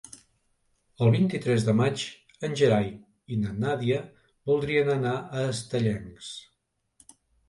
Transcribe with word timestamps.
El 1.07 1.11
vint-i-tres 1.15 1.65
de 1.65 1.73
maig 1.81 2.05
en 2.47 2.55
Gerai 2.61 2.89
i 3.35 3.37
na 3.41 3.51
Nàdia 3.65 3.99
voldrien 4.53 4.89
anar 4.95 5.13
a 5.19 5.45
Estellencs. 5.51 6.31